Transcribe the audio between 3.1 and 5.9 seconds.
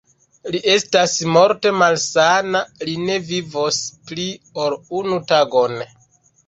vivos pli, ol unu tagon.